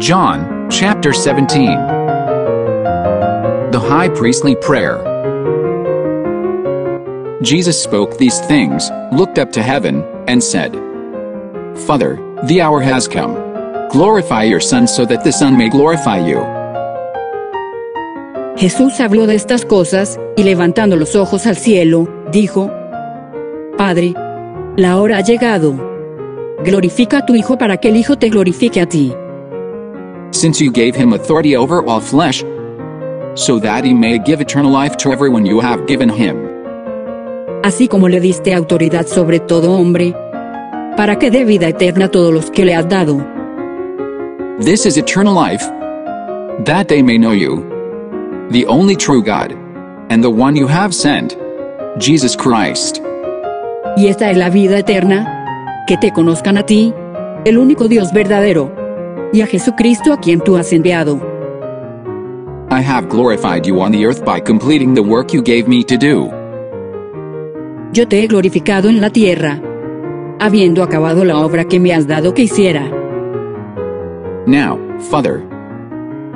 John, 0.00 0.66
chapter 0.70 1.12
17. 1.12 1.76
The 3.70 3.78
High 3.78 4.08
Priestly 4.08 4.56
Prayer. 4.56 4.96
Jesus 7.42 7.80
spoke 7.80 8.16
these 8.16 8.40
things, 8.40 8.90
looked 9.12 9.38
up 9.38 9.52
to 9.52 9.62
heaven, 9.62 10.02
and 10.26 10.42
said, 10.42 10.72
Father, 11.86 12.16
the 12.44 12.62
hour 12.62 12.80
has 12.80 13.06
come. 13.06 13.34
Glorify 13.90 14.44
your 14.44 14.58
Son 14.58 14.86
so 14.86 15.04
that 15.04 15.22
the 15.22 15.32
Son 15.32 15.58
may 15.58 15.68
glorify 15.68 16.16
you. 16.26 16.38
Jesús 18.56 19.00
habló 19.00 19.26
de 19.26 19.34
estas 19.34 19.66
cosas, 19.66 20.18
y 20.34 20.44
levantando 20.44 20.96
los 20.96 21.14
ojos 21.14 21.46
al 21.46 21.56
cielo, 21.56 22.08
dijo, 22.32 22.70
Padre, 23.76 24.14
la 24.76 24.96
hora 24.98 25.18
ha 25.18 25.20
llegado. 25.20 25.74
Glorifica 26.64 27.18
a 27.18 27.26
tu 27.26 27.34
Hijo 27.34 27.58
para 27.58 27.76
que 27.76 27.90
el 27.90 27.96
Hijo 27.96 28.16
te 28.16 28.30
glorifique 28.30 28.80
a 28.80 28.86
ti. 28.86 29.12
Since 30.32 30.60
you 30.60 30.70
gave 30.70 30.94
him 30.94 31.12
authority 31.12 31.56
over 31.56 31.82
all 31.84 32.00
flesh, 32.00 32.44
so 33.34 33.58
that 33.60 33.84
he 33.84 33.92
may 33.92 34.18
give 34.18 34.40
eternal 34.40 34.70
life 34.70 34.96
to 34.98 35.12
everyone 35.12 35.44
you 35.44 35.60
have 35.60 35.86
given 35.86 36.08
him. 36.08 36.36
Así 37.62 37.88
como 37.88 38.08
le 38.08 38.20
diste 38.20 38.54
autoridad 38.54 39.06
sobre 39.06 39.40
todo 39.40 39.72
hombre, 39.72 40.14
para 40.96 41.18
que 41.18 41.30
dé 41.30 41.44
vida 41.44 41.68
eterna 41.68 42.06
a 42.06 42.10
todos 42.10 42.32
los 42.32 42.50
que 42.50 42.64
le 42.64 42.74
has 42.74 42.88
dado. 42.88 43.18
This 44.60 44.86
is 44.86 44.96
eternal 44.96 45.34
life, 45.34 45.64
that 46.64 46.88
they 46.88 47.02
may 47.02 47.18
know 47.18 47.32
you, 47.32 47.64
the 48.50 48.66
only 48.66 48.96
true 48.96 49.22
God, 49.22 49.52
and 50.10 50.22
the 50.22 50.30
one 50.30 50.56
you 50.56 50.66
have 50.66 50.94
sent, 50.94 51.36
Jesus 51.98 52.36
Christ. 52.36 53.02
Y 53.96 54.06
esta 54.06 54.30
es 54.30 54.36
la 54.36 54.48
vida 54.48 54.78
eterna, 54.78 55.84
que 55.86 55.96
te 55.96 56.12
conozcan 56.12 56.56
a 56.56 56.64
ti, 56.64 56.94
el 57.44 57.58
único 57.58 57.88
Dios 57.88 58.12
verdadero, 58.12 58.79
y 59.32 59.42
a 59.42 59.46
Jesucristo 59.46 60.12
a 60.12 60.18
quien 60.18 60.40
tú 60.40 60.56
has 60.56 60.72
enviado. 60.72 61.20
I 62.70 62.82
have 62.82 63.08
glorified 63.08 63.66
you 63.66 63.80
on 63.80 63.90
the 63.90 64.06
earth 64.06 64.24
by 64.24 64.40
completing 64.40 64.94
the 64.94 65.02
work 65.02 65.32
you 65.32 65.42
gave 65.42 65.66
me 65.66 65.82
to 65.84 65.96
do. 65.96 66.30
Yo 67.92 68.06
te 68.06 68.22
he 68.22 68.28
glorificado 68.28 68.88
en 68.88 69.00
la 69.00 69.10
tierra, 69.10 69.60
habiendo 70.38 70.84
acabado 70.84 71.24
la 71.24 71.38
obra 71.38 71.64
que 71.64 71.80
me 71.80 71.92
has 71.92 72.06
dado 72.06 72.32
que 72.32 72.42
hiciera. 72.42 72.88
Now, 74.46 74.78
Father, 75.10 75.42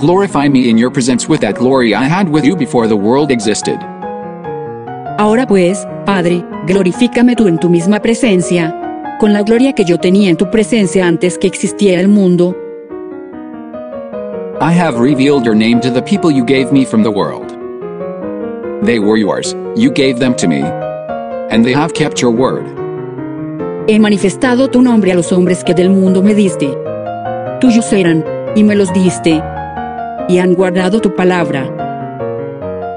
glorify 0.00 0.48
me 0.48 0.68
in 0.68 0.76
your 0.76 0.90
presence 0.90 1.28
with 1.28 1.40
that 1.42 1.54
glory 1.54 1.94
I 1.94 2.08
had 2.08 2.28
with 2.28 2.44
you 2.44 2.56
before 2.56 2.88
the 2.88 2.96
world 2.96 3.30
existed. 3.30 3.78
Ahora 5.18 5.46
pues, 5.46 5.86
Padre, 6.04 6.44
glorifícame 6.66 7.36
tú 7.36 7.46
en 7.46 7.58
tu 7.58 7.70
misma 7.70 8.00
presencia, 8.00 9.16
con 9.20 9.32
la 9.32 9.42
gloria 9.42 9.72
que 9.72 9.84
yo 9.84 9.98
tenía 9.98 10.28
en 10.28 10.36
tu 10.36 10.50
presencia 10.50 11.06
antes 11.06 11.38
que 11.38 11.46
existiera 11.46 12.00
el 12.00 12.08
mundo. 12.08 12.56
I 14.58 14.72
have 14.72 14.98
revealed 14.98 15.44
your 15.44 15.54
name 15.54 15.82
to 15.82 15.90
the 15.90 16.00
people 16.00 16.30
you 16.30 16.42
gave 16.42 16.72
me 16.72 16.86
from 16.86 17.02
the 17.02 17.10
world. 17.10 17.50
They 18.86 18.98
were 18.98 19.18
yours, 19.18 19.54
you 19.76 19.90
gave 19.90 20.18
them 20.18 20.34
to 20.36 20.48
me, 20.48 20.62
and 21.50 21.62
they 21.62 21.74
have 21.74 21.92
kept 21.92 22.22
your 22.22 22.30
word. 22.30 22.64
He 23.86 23.98
manifestado 23.98 24.70
tu 24.70 24.80
nombre 24.80 25.12
a 25.12 25.14
los 25.14 25.30
hombres 25.30 25.62
que 25.62 25.74
del 25.74 25.90
mundo 25.90 26.22
me 26.22 26.34
diste. 26.34 26.74
Tuyos 27.60 27.92
eran, 27.92 28.24
y 28.56 28.64
me 28.64 28.74
los 28.76 28.90
diste, 28.94 29.42
y 30.26 30.38
han 30.38 30.54
guardado 30.54 31.02
tu 31.02 31.14
palabra. 31.14 31.70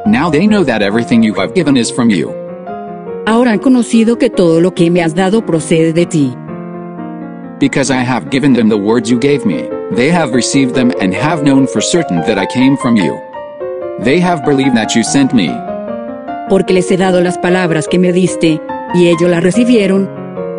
Now 0.05 0.29
they 0.29 0.47
know 0.47 0.63
that 0.63 0.81
everything 0.81 1.21
you 1.21 1.33
have 1.33 1.53
given 1.53 1.75
is 1.75 1.91
from 1.91 2.09
you. 2.09 2.33
Ahora 3.25 3.51
han 3.51 3.59
conocido 3.59 4.17
que 4.17 4.29
todo 4.29 4.61
lo 4.61 4.73
que 4.73 4.89
me 4.89 5.03
has 5.03 5.13
dado 5.13 5.45
procede 5.45 5.91
de 5.91 6.05
ti. 6.05 6.33
Because 7.59 7.91
I 7.91 8.01
have 8.01 8.29
given 8.29 8.53
them 8.53 8.69
the 8.69 8.77
words 8.77 9.09
you 9.11 9.19
gave 9.19 9.45
me, 9.45 9.67
they 9.95 10.09
have 10.11 10.33
received 10.33 10.75
them 10.75 10.91
and 11.01 11.13
have 11.13 11.43
known 11.43 11.67
for 11.67 11.81
certain 11.81 12.21
that 12.21 12.37
I 12.37 12.45
came 12.45 12.77
from 12.77 12.95
you. 12.95 13.19
They 13.99 14.19
have 14.19 14.45
believed 14.45 14.75
that 14.75 14.95
you 14.95 15.03
sent 15.03 15.33
me. 15.33 15.49
Porque 16.49 16.73
les 16.73 16.89
he 16.91 16.97
dado 16.97 17.21
las 17.21 17.37
palabras 17.37 17.87
que 17.87 17.99
me 17.99 18.13
diste, 18.13 18.61
y 18.93 19.07
ellos 19.07 19.29
las 19.29 19.43
recibieron, 19.43 20.09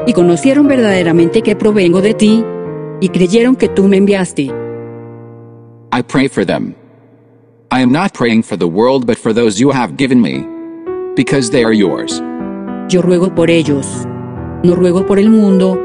y 0.06 0.12
conocieron 0.12 0.68
verdaderamente 0.68 1.42
que 1.42 1.56
provengo 1.56 2.00
de 2.00 2.14
ti, 2.14 2.44
y 3.00 3.08
creyeron 3.08 3.56
que 3.56 3.68
tú 3.68 3.88
me 3.88 3.96
enviaste. 3.96 4.50
I 5.92 6.02
pray 6.02 6.28
for 6.28 6.44
them. 6.44 6.74
I 7.72 7.82
am 7.82 7.92
not 7.92 8.12
praying 8.12 8.42
for 8.42 8.56
the 8.56 8.66
world 8.66 9.06
but 9.06 9.16
for 9.16 9.32
those 9.32 9.60
you 9.60 9.70
have 9.70 9.96
given 9.96 10.20
me, 10.20 10.44
because 11.16 11.50
they 11.50 11.64
are 11.64 11.74
yours. 11.74 12.22
Yo 12.88 13.00
ruego 13.02 13.34
por 13.34 13.50
ellos. 13.50 14.06
No 14.62 14.74
ruego 14.74 15.06
por 15.06 15.18
el 15.18 15.30
mundo, 15.30 15.78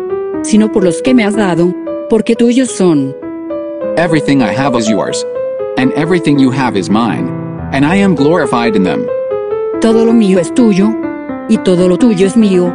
sino 0.43 0.71
por 0.71 0.83
los 0.83 1.01
que 1.01 1.13
me 1.13 1.23
has 1.23 1.35
dado, 1.35 1.73
porque 2.09 2.35
tuyos 2.35 2.69
son. 2.69 3.15
Everything 3.97 4.41
I 4.41 4.51
have 4.51 4.75
is 4.75 4.89
yours, 4.89 5.23
and 5.77 5.93
everything 5.93 6.37
you 6.37 6.51
have 6.51 6.75
is 6.75 6.89
mine, 6.89 7.29
and 7.71 7.85
I 7.85 7.95
am 7.95 8.13
glorified 8.13 8.75
in 8.75 8.83
them. 8.83 9.07
Todo 9.79 10.03
lo 10.03 10.11
mío 10.11 10.37
es 10.37 10.51
tuyo, 10.51 10.93
y 11.49 11.55
todo 11.63 11.87
lo 11.87 11.95
tuyo 11.95 12.25
es 12.25 12.35
mío, 12.35 12.73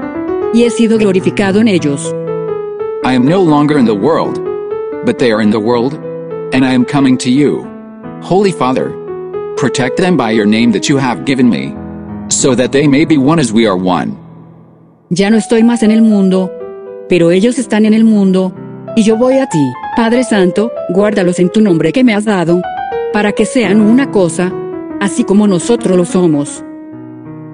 y 0.55 0.63
he 0.63 0.71
sido 0.71 0.97
glorificado 0.97 1.61
en 1.61 1.69
ellos. 1.69 2.11
I 3.05 3.13
am 3.13 3.27
no 3.27 3.43
longer 3.43 3.77
in 3.77 3.85
the 3.85 3.95
world, 3.95 4.41
but 5.05 5.19
they 5.19 5.31
are 5.31 5.43
in 5.43 5.51
the 5.51 5.61
world, 5.61 5.93
and 6.55 6.65
I 6.65 6.73
am 6.73 6.87
coming 6.87 7.19
to 7.19 7.31
you. 7.31 7.67
Holy 8.23 8.51
Father, 8.51 8.91
protect 9.59 9.99
them 9.99 10.17
by 10.17 10.31
your 10.31 10.47
name 10.47 10.73
that 10.73 10.89
you 10.89 10.97
have 10.97 11.27
given 11.27 11.51
me, 11.51 11.75
so 12.31 12.55
that 12.55 12.73
they 12.73 12.89
may 12.89 13.05
be 13.05 13.19
one 13.19 13.39
as 13.39 13.53
we 13.53 13.67
are 13.67 13.77
one. 13.77 14.17
Ya 15.11 15.29
no 15.29 15.37
estoy 15.37 15.65
más 15.65 15.83
en 15.83 15.91
el 15.91 16.01
mundo, 16.01 16.51
pero 17.11 17.31
ellos 17.31 17.59
están 17.59 17.85
en 17.85 17.93
el 17.93 18.05
mundo, 18.05 18.55
y 18.97 19.03
yo 19.03 19.17
voy 19.17 19.39
a 19.39 19.47
ti. 19.47 19.71
Padre 19.97 20.23
Santo, 20.23 20.71
guárdalos 20.89 21.41
en 21.41 21.51
tu 21.51 21.61
nombre 21.61 21.93
que 21.93 22.05
me 22.05 22.15
has 22.15 22.25
dado, 22.25 22.62
para 23.12 23.33
que 23.33 23.45
sean 23.45 23.81
una 23.81 24.11
cosa, 24.12 24.53
así 25.01 25.25
como 25.25 25.49
nosotros 25.49 25.97
lo 25.97 26.05
somos. 26.05 26.62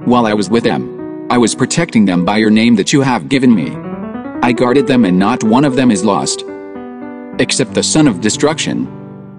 While 0.04 0.26
I 0.26 0.34
was 0.34 0.50
with 0.50 0.62
them, 0.62 0.86
I 1.30 1.38
was 1.38 1.54
protecting 1.54 2.04
them 2.04 2.26
by 2.26 2.38
your 2.38 2.50
name 2.50 2.76
that 2.76 2.92
you 2.92 3.02
have 3.02 3.28
given 3.30 3.54
me. 3.54 3.72
I 4.42 4.52
guarded 4.52 4.86
them 4.86 5.06
and 5.06 5.18
not 5.18 5.42
one 5.44 5.66
of 5.66 5.76
them 5.76 5.90
is 5.90 6.04
lost, 6.04 6.44
except 7.38 7.72
the 7.72 7.82
son 7.82 8.06
of 8.06 8.20
destruction, 8.20 8.86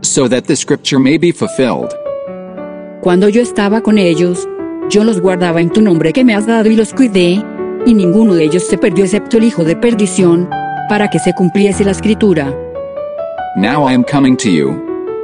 so 0.01 0.27
that 0.27 0.45
the 0.45 0.55
scripture 0.55 0.99
may 0.99 1.19
be 1.19 1.31
fulfilled. 1.31 1.93
Cuando 3.01 3.29
yo 3.29 3.43
estaba 3.43 3.81
con 3.81 3.99
ellos, 3.99 4.47
yo 4.89 5.03
los 5.03 5.21
guardaba 5.21 5.61
en 5.61 5.69
tu 5.69 5.81
nombre 5.81 6.13
que 6.13 6.23
me 6.23 6.33
has 6.33 6.47
dado 6.47 6.69
y 6.69 6.75
los 6.75 6.95
cuidé, 6.95 7.43
y 7.85 7.93
ninguno 7.93 8.33
de 8.33 8.43
ellos 8.43 8.63
se 8.63 8.79
perdió 8.79 9.05
excepto 9.05 9.37
el 9.37 9.43
hijo 9.43 9.63
de 9.63 9.75
perdición, 9.75 10.49
para 10.89 11.09
que 11.09 11.19
se 11.19 11.33
cumpliese 11.33 11.85
la 11.85 11.91
escritura. 11.91 12.53
Now 13.57 13.87
I 13.87 13.93
am 13.93 14.03
coming 14.03 14.37
to 14.37 14.51
you, 14.51 14.69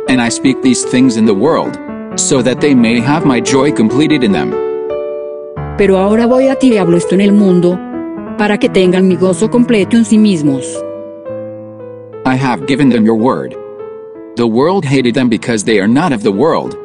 and 0.09 0.19
I 0.19 0.29
speak 0.29 0.59
these 0.63 0.83
things 0.83 1.17
in 1.17 1.27
the 1.27 1.35
world, 1.35 1.77
so 2.15 2.41
that 2.41 2.61
they 2.61 2.73
may 2.73 2.99
have 2.99 3.27
my 3.27 3.39
joy 3.39 3.71
completed 3.71 4.23
in 4.23 4.31
them. 4.31 4.51
Pero 5.77 5.99
ahora 5.99 6.25
voy 6.25 6.47
a 6.47 6.55
ti 6.55 6.73
y 6.73 6.77
hablo 6.79 6.97
esto 6.97 7.13
en 7.13 7.21
el 7.21 7.31
mundo, 7.31 7.77
para 8.39 8.57
que 8.57 8.69
tengan 8.69 9.07
mi 9.07 9.17
gozo 9.17 9.51
completo 9.51 9.97
en 9.97 10.03
sí 10.03 10.17
mismos. 10.17 10.65
I 12.25 12.35
have 12.35 12.65
given 12.65 12.89
them 12.89 13.05
your 13.05 13.17
word. 13.17 13.55
The 14.35 14.47
world 14.47 14.83
hated 14.83 15.13
them 15.13 15.29
because 15.29 15.63
they 15.63 15.79
are 15.79 15.87
not 15.87 16.11
of 16.11 16.23
the 16.23 16.31
world, 16.31 16.75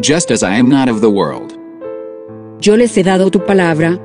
just 0.00 0.30
as 0.30 0.44
I 0.44 0.54
am 0.54 0.68
not 0.68 0.88
of 0.88 1.00
the 1.00 1.10
world. 1.10 1.58
Yo 2.60 2.76
les 2.76 2.96
he 2.96 3.02
dado 3.02 3.28
tu 3.28 3.40
palabra, 3.40 3.98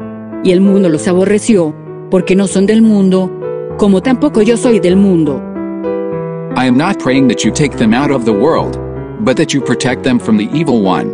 y 0.43 0.51
el 0.51 0.61
mundo 0.61 0.89
los 0.89 1.07
aborreció, 1.07 1.75
porque 2.09 2.35
no 2.35 2.47
son 2.47 2.65
del 2.65 2.81
mundo, 2.81 3.29
como 3.77 4.01
tampoco 4.01 4.41
yo 4.41 4.57
soy 4.57 4.79
del 4.79 4.95
mundo. 4.95 5.43
I 6.57 6.65
am 6.65 6.75
not 6.75 6.97
praying 6.97 7.27
that 7.27 7.45
you 7.45 7.51
take 7.51 7.77
them 7.77 7.93
out 7.93 8.09
of 8.09 8.25
the 8.25 8.33
world, 8.33 8.79
but 9.23 9.37
that 9.37 9.53
you 9.53 9.61
protect 9.61 10.01
them 10.01 10.17
from 10.17 10.37
the 10.37 10.49
evil 10.51 10.81
one. 10.81 11.13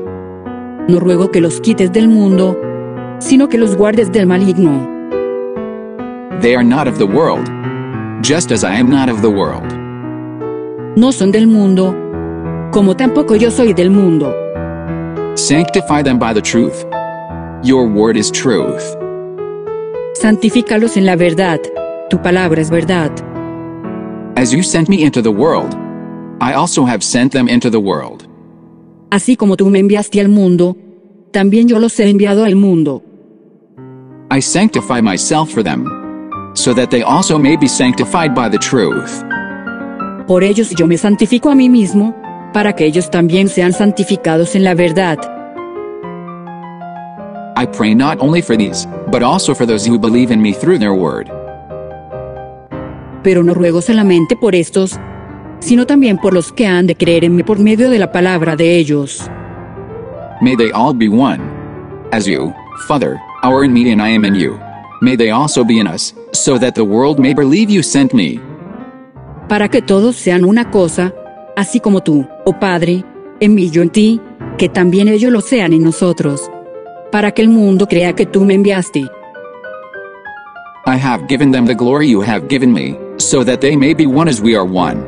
No 0.88 1.02
ruego 1.02 1.34
que 1.34 1.42
los 1.42 1.60
quites 1.60 1.92
del 1.92 2.08
mundo, 2.08 2.56
sino 3.20 3.50
que 3.50 3.58
los 3.58 3.76
guardes 3.76 4.10
del 4.10 4.26
maligno. 4.26 4.72
They 6.40 6.56
are 6.56 6.64
not 6.64 6.88
of 6.88 6.98
the 6.98 7.06
world, 7.06 7.50
just 8.24 8.54
as 8.54 8.64
I 8.64 8.76
am 8.76 8.90
not 8.90 9.10
of 9.10 9.22
the 9.22 9.30
world. 9.30 9.70
No 10.96 11.12
son 11.12 11.34
del 11.34 11.48
mundo, 11.48 11.94
como 12.72 12.96
tampoco 12.96 13.36
yo 13.36 13.52
soy 13.52 13.74
del 13.74 13.90
mundo. 13.90 14.34
Sanctify 15.36 16.04
them 16.04 16.20
by 16.20 16.32
the 16.34 16.42
truth. 16.42 16.86
Your 17.64 17.86
word 17.86 18.16
is 18.16 18.32
truth. 18.32 18.96
Santifícalos 20.14 20.96
en 20.96 21.06
la 21.06 21.18
verdad, 21.18 21.60
tu 22.10 22.22
palabra 22.22 22.62
es 22.62 22.70
verdad. 22.70 23.12
As 24.36 24.52
you 24.52 24.64
sent 24.64 24.90
me 24.90 25.04
into 25.04 25.22
the 25.22 25.32
world, 25.32 25.76
I 26.42 26.54
also 26.54 26.86
have 26.86 27.04
sent 27.04 27.32
them 27.32 27.48
into 27.48 27.70
the 27.70 27.80
world. 27.80 28.28
Así 29.12 29.38
como 29.38 29.56
tú 29.56 29.70
me 29.70 29.80
enviaste 29.80 30.20
al 30.20 30.28
mundo, 30.28 30.76
también 31.32 31.68
yo 31.68 31.78
los 31.78 32.00
he 32.00 32.10
enviado 32.10 32.44
al 32.44 32.56
mundo. 32.56 33.04
I 34.32 34.40
sanctify 34.42 35.02
myself 35.02 35.52
for 35.52 35.62
them, 35.62 35.86
so 36.56 36.74
that 36.74 36.90
they 36.90 37.04
also 37.04 37.38
may 37.38 37.56
be 37.56 37.68
sanctified 37.68 38.34
by 38.34 38.50
the 38.50 38.58
truth. 38.58 39.24
Por 40.26 40.44
ellos 40.44 40.72
yo 40.72 40.88
me 40.88 40.98
santifico 40.98 41.52
a 41.52 41.56
mí 41.56 41.70
mismo, 41.70 42.16
para 42.54 42.74
que 42.74 42.88
ellos 42.88 43.12
también 43.12 43.50
sean 43.50 43.72
santificados 43.72 44.56
en 44.56 44.64
la 44.64 44.74
verdad. 44.74 45.20
I 47.56 47.68
pray 47.68 47.94
not 47.94 48.20
only 48.20 48.42
for 48.42 48.58
these, 48.58 48.88
but 49.12 49.22
also 49.22 49.54
for 49.54 49.68
those 49.68 49.86
who 49.86 50.00
believe 50.00 50.32
in 50.32 50.42
me 50.42 50.54
through 50.54 50.80
their 50.80 50.96
word. 50.96 51.30
Pero 53.24 53.44
no 53.44 53.54
ruego 53.54 53.82
solamente 53.82 54.36
por 54.36 54.54
estos, 54.54 55.00
sino 55.60 55.86
también 55.86 56.18
por 56.18 56.34
los 56.34 56.52
que 56.52 56.68
han 56.68 56.88
de 56.88 56.96
creer 56.96 57.24
en 57.24 57.36
mí 57.36 57.44
por 57.44 57.60
medio 57.60 57.90
de 57.90 58.00
la 58.00 58.12
palabra 58.12 58.56
de 58.56 58.78
ellos. 58.78 59.30
May 60.42 60.56
they 60.58 60.72
all 60.72 60.94
be 60.94 61.08
one. 61.08 61.40
As 62.12 62.26
you, 62.26 62.54
Father, 62.88 63.18
are 63.44 63.64
in 63.66 63.74
me 63.74 63.92
and 63.92 64.02
I 64.02 64.14
am 64.14 64.26
in 64.26 64.36
you. 64.36 64.60
May 65.02 65.16
they 65.16 65.32
also 65.32 65.64
be 65.64 65.80
in 65.80 65.88
us, 65.88 66.14
so 66.32 66.58
that 66.60 66.76
the 66.76 66.84
world 66.84 67.20
may 67.20 67.34
believe 67.34 67.70
you 67.70 67.82
sent 67.82 68.14
me. 68.14 68.40
Para 69.50 69.70
que 69.70 69.82
todos 69.82 70.16
sean 70.16 70.46
una 70.46 70.70
cosa, 70.70 71.14
así 71.56 71.80
como 71.80 72.02
tú, 72.02 72.26
oh 72.46 72.60
Padre, 72.60 73.04
en 73.40 73.56
mí 73.56 73.70
yo 73.70 73.82
en 73.82 73.90
ti, 73.90 74.22
que 74.58 74.70
también 74.70 75.08
ellos 75.08 75.32
lo 75.32 75.42
sean 75.42 75.74
en 75.74 75.84
nosotros. 75.84 76.50
Para 77.12 77.32
que 77.32 77.42
el 77.42 77.50
mundo 77.50 77.88
crea 77.88 78.14
que 78.14 78.26
tú 78.26 78.46
me 78.46 78.54
enviaste. 78.54 79.08
I 80.86 80.98
have 80.98 81.28
given 81.28 81.52
them 81.52 81.66
the 81.66 81.76
glory 81.76 82.10
you 82.10 82.22
have 82.22 82.48
given 82.50 82.74
me, 82.74 82.98
so 83.18 83.44
that 83.44 83.62
they 83.62 83.76
may 83.76 83.94
be 83.94 84.06
one 84.06 84.28
as 84.28 84.42
we 84.42 84.56
are 84.56 84.66
one. 84.66 85.04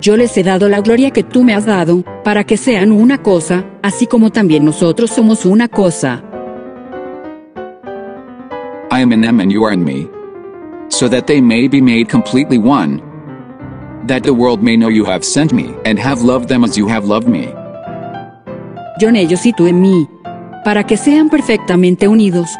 Yo 0.00 0.16
les 0.16 0.36
he 0.36 0.42
dado 0.42 0.68
la 0.68 0.80
gloria 0.80 1.12
que 1.12 1.22
tú 1.22 1.44
me 1.44 1.54
has 1.54 1.64
dado, 1.64 2.02
para 2.24 2.44
que 2.44 2.56
sean 2.56 2.90
una 2.90 3.22
cosa, 3.22 3.64
así 3.82 4.06
como 4.06 4.30
también 4.30 4.64
nosotros 4.64 5.10
somos 5.10 5.46
una 5.46 5.68
cosa. 5.68 6.22
I 8.90 9.00
am 9.00 9.12
in 9.12 9.20
them 9.20 9.40
and 9.40 9.52
you 9.52 9.64
are 9.64 9.72
in 9.72 9.84
me. 9.84 10.08
So 10.88 11.08
that 11.08 11.26
they 11.26 11.40
may 11.40 11.68
be 11.68 11.80
made 11.80 12.08
completely 12.08 12.58
one. 12.58 13.00
That 14.08 14.24
the 14.24 14.34
world 14.34 14.60
may 14.62 14.76
know 14.76 14.88
you 14.88 15.04
have 15.04 15.24
sent 15.24 15.52
me, 15.52 15.74
and 15.84 15.98
have 15.98 16.22
loved 16.22 16.48
them 16.48 16.64
as 16.64 16.76
you 16.76 16.88
have 16.88 17.06
loved 17.06 17.28
me. 17.28 17.48
Yo 18.98 19.08
en 19.08 19.16
ellos 19.16 19.46
y 19.46 19.52
tú 19.52 19.68
en 19.68 19.80
mí, 19.80 20.08
para 20.64 20.84
que 20.84 20.96
sean 20.96 21.30
perfectamente 21.30 22.08
unidos. 22.08 22.50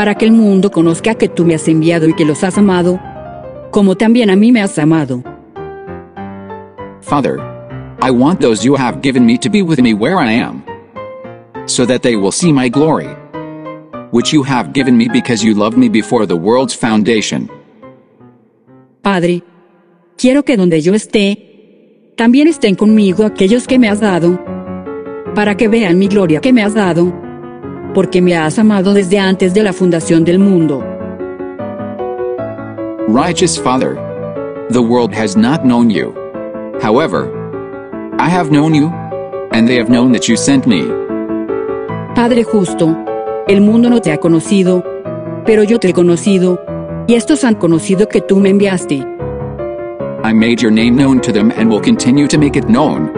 Para 0.00 0.14
que 0.14 0.24
el 0.24 0.32
mundo 0.32 0.70
conozca 0.70 1.14
que 1.14 1.28
tú 1.28 1.44
me 1.44 1.54
has 1.54 1.68
enviado 1.68 2.08
y 2.08 2.14
que 2.14 2.24
los 2.24 2.42
has 2.42 2.56
amado, 2.56 2.98
como 3.70 3.96
también 3.96 4.30
a 4.30 4.34
mí 4.34 4.50
me 4.50 4.62
has 4.62 4.78
amado. 4.78 5.22
Father, 7.02 7.36
I 8.00 8.10
want 8.10 8.40
those 8.40 8.64
you 8.64 8.76
have 8.76 9.02
given 9.02 9.26
me 9.26 9.36
to 9.36 9.50
be 9.50 9.60
with 9.60 9.78
me 9.78 9.92
where 9.92 10.16
I 10.16 10.40
am. 10.40 10.64
So 11.66 11.84
that 11.84 12.00
they 12.00 12.16
will 12.16 12.32
see 12.32 12.50
my 12.50 12.70
glory. 12.70 13.14
Which 14.10 14.32
you 14.32 14.42
have 14.42 14.72
given 14.72 14.96
me 14.96 15.06
because 15.06 15.44
you 15.44 15.52
loved 15.52 15.76
me 15.76 15.90
before 15.90 16.26
the 16.26 16.34
world's 16.34 16.74
foundation. 16.74 17.50
Padre, 19.02 19.42
quiero 20.16 20.46
que 20.46 20.56
donde 20.56 20.80
yo 20.80 20.94
esté, 20.94 22.14
también 22.16 22.48
estén 22.48 22.74
conmigo 22.74 23.26
aquellos 23.26 23.66
que 23.66 23.78
me 23.78 23.90
has 23.90 24.00
dado, 24.00 24.42
para 25.34 25.58
que 25.58 25.68
vean 25.68 25.98
mi 25.98 26.08
gloria 26.08 26.40
que 26.40 26.54
me 26.54 26.62
has 26.62 26.72
dado, 26.72 27.12
porque 27.94 28.22
me 28.22 28.36
has 28.36 28.58
amado 28.58 28.94
desde 28.94 29.18
antes 29.18 29.54
de 29.54 29.62
la 29.62 29.72
fundación 29.72 30.24
del 30.24 30.38
mundo. 30.38 30.82
Righteous 33.08 33.58
Father, 33.58 33.96
the 34.70 34.80
world 34.80 35.12
has 35.12 35.36
not 35.36 35.64
known 35.64 35.90
you. 35.90 36.14
However, 36.80 37.28
I 38.18 38.28
have 38.28 38.50
known 38.50 38.74
you, 38.74 38.90
and 39.52 39.66
they 39.66 39.76
have 39.76 39.90
known 39.90 40.12
that 40.12 40.28
you 40.28 40.36
sent 40.36 40.66
me. 40.66 40.84
Padre 42.14 42.44
justo, 42.44 42.96
el 43.48 43.60
mundo 43.60 43.90
no 43.90 44.00
te 44.00 44.12
ha 44.12 44.18
conocido, 44.18 44.84
pero 45.44 45.64
yo 45.64 45.78
te 45.78 45.88
he 45.88 45.92
conocido, 45.92 46.60
y 47.08 47.14
estos 47.14 47.42
han 47.44 47.56
conocido 47.56 48.08
que 48.08 48.20
tú 48.20 48.36
me 48.36 48.50
enviaste. 48.50 49.04
I 50.22 50.32
made 50.32 50.62
your 50.62 50.70
name 50.70 50.96
known 50.96 51.20
to 51.22 51.32
them 51.32 51.50
and 51.56 51.68
will 51.68 51.80
continue 51.80 52.28
to 52.28 52.38
make 52.38 52.56
it 52.56 52.68
known. 52.68 53.10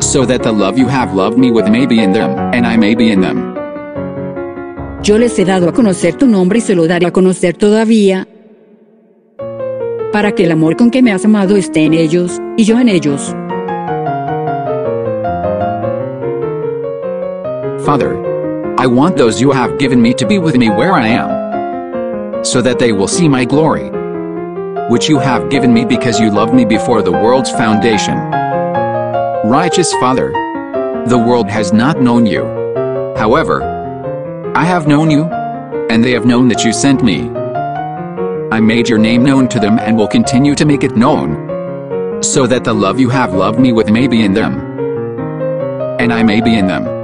So 0.00 0.26
that 0.26 0.42
the 0.42 0.52
love 0.52 0.76
you 0.76 0.88
have 0.88 1.14
loved 1.14 1.38
me 1.38 1.50
with 1.50 1.68
may 1.70 1.86
be 1.86 2.02
in 2.02 2.12
them, 2.12 2.30
and 2.52 2.66
I 2.66 2.76
may 2.76 2.94
be 2.94 3.10
in 3.10 3.22
them. 3.22 3.55
Yo 5.02 5.18
les 5.18 5.38
he 5.38 5.44
dado 5.44 5.68
a 5.68 5.72
conocer 5.72 6.14
tu 6.14 6.26
nombre 6.26 6.58
y 6.58 6.62
se 6.62 6.74
lo 6.74 6.86
daré 6.88 7.06
a 7.06 7.12
conocer 7.12 7.56
todavía, 7.56 8.26
para 10.12 10.32
que 10.32 10.44
el 10.44 10.52
amor 10.52 10.76
con 10.76 10.90
que 10.90 11.02
me 11.02 11.12
has 11.12 11.24
amado 11.24 11.56
esté 11.56 11.84
en 11.84 11.94
ellos, 11.94 12.40
y 12.56 12.64
yo 12.64 12.80
en 12.80 12.88
ellos. 12.88 13.34
Father, 17.84 18.16
I 18.78 18.86
want 18.86 19.16
those 19.16 19.40
you 19.40 19.52
have 19.52 19.78
given 19.78 20.00
me 20.00 20.12
to 20.14 20.26
be 20.26 20.38
with 20.38 20.56
me 20.56 20.70
where 20.70 20.94
I 20.94 21.08
am, 21.08 22.42
so 22.42 22.60
that 22.62 22.78
they 22.78 22.92
will 22.92 23.06
see 23.06 23.28
my 23.28 23.44
glory, 23.44 23.90
which 24.90 25.08
you 25.08 25.18
have 25.18 25.50
given 25.50 25.72
me 25.72 25.84
because 25.84 26.18
you 26.18 26.30
loved 26.30 26.54
me 26.54 26.64
before 26.64 27.02
the 27.02 27.12
world's 27.12 27.50
foundation. 27.52 28.16
Righteous 29.44 29.92
Father, 30.00 30.32
the 31.06 31.18
world 31.18 31.48
has 31.48 31.72
not 31.72 32.00
known 32.00 32.26
you. 32.26 32.42
However, 33.16 33.75
I 34.56 34.64
have 34.64 34.86
known 34.86 35.10
you, 35.10 35.24
and 35.90 36.02
they 36.02 36.12
have 36.12 36.24
known 36.24 36.48
that 36.48 36.64
you 36.64 36.72
sent 36.72 37.04
me. 37.04 37.28
I 38.50 38.58
made 38.58 38.88
your 38.88 38.98
name 38.98 39.22
known 39.22 39.48
to 39.48 39.60
them 39.60 39.78
and 39.78 39.98
will 39.98 40.08
continue 40.08 40.54
to 40.54 40.64
make 40.64 40.82
it 40.82 40.96
known, 40.96 42.22
so 42.22 42.46
that 42.46 42.64
the 42.64 42.72
love 42.72 42.98
you 42.98 43.10
have 43.10 43.34
loved 43.34 43.60
me 43.60 43.72
with 43.72 43.90
may 43.90 44.08
be 44.08 44.24
in 44.24 44.32
them, 44.32 44.58
and 46.00 46.10
I 46.10 46.22
may 46.22 46.40
be 46.40 46.56
in 46.56 46.68
them. 46.68 46.95